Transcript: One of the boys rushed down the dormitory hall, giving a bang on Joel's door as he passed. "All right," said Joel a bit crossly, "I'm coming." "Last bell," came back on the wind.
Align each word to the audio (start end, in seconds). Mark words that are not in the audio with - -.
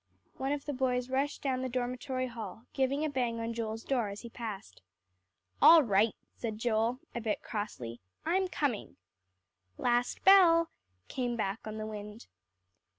One 0.37 0.51
of 0.51 0.65
the 0.65 0.73
boys 0.73 1.11
rushed 1.11 1.43
down 1.43 1.61
the 1.61 1.69
dormitory 1.69 2.25
hall, 2.25 2.65
giving 2.73 3.05
a 3.05 3.07
bang 3.11 3.39
on 3.39 3.53
Joel's 3.53 3.83
door 3.83 4.07
as 4.09 4.21
he 4.21 4.31
passed. 4.31 4.81
"All 5.61 5.83
right," 5.83 6.15
said 6.33 6.57
Joel 6.57 6.97
a 7.13 7.21
bit 7.21 7.43
crossly, 7.43 8.01
"I'm 8.25 8.47
coming." 8.47 8.97
"Last 9.77 10.23
bell," 10.23 10.71
came 11.07 11.35
back 11.35 11.59
on 11.67 11.77
the 11.77 11.85
wind. 11.85 12.25